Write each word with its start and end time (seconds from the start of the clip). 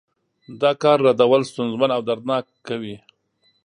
دا 0.61 0.71
کار 0.81 0.97
رودل 1.05 1.41
ستونزمن 1.51 1.89
او 1.95 2.01
دردناک 2.09 2.45
کوي. 2.67 2.95